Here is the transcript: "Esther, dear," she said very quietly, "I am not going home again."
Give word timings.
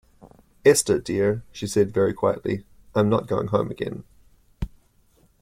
"Esther, 0.65 0.97
dear," 0.99 1.43
she 1.51 1.67
said 1.67 1.93
very 1.93 2.11
quietly, 2.11 2.65
"I 2.95 3.01
am 3.01 3.09
not 3.09 3.27
going 3.27 3.49
home 3.49 3.69
again." 3.69 4.03